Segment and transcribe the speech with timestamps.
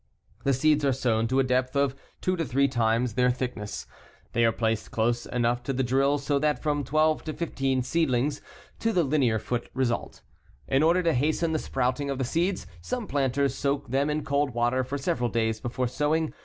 [0.45, 3.85] The seeds are sown to a depth of 2 to 3 times their thickness.
[4.33, 8.41] They are placed close enough in the drill so that from 12 to 15 seedlings
[8.79, 10.23] to the linear foot result.
[10.67, 14.55] In order to hasten the sprouting of the seeds, some planters soak them in cold
[14.55, 16.33] water for several days before sowing.